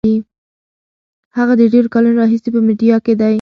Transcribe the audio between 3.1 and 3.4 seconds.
دی.